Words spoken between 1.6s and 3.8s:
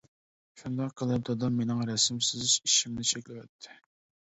مېنىڭ رەسىم سىزىش ئىشىمنى چەكلىۋەتتى.